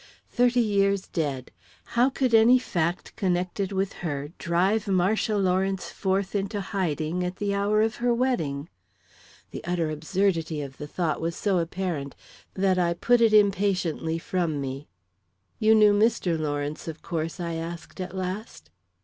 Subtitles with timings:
[0.31, 1.51] Thirty years dead
[1.93, 7.53] how could any fact connected with her drive Marcia Lawrence forth into hiding at the
[7.53, 8.67] hour of her wedding?
[9.51, 12.15] The utter absurdity of the thought was so apparent
[12.55, 14.87] that I put it impatiently from me.
[15.59, 16.35] "You knew Mr.
[16.35, 18.71] Lawrence, of course?" I asked, at last.